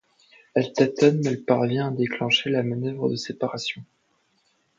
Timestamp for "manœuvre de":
2.63-3.15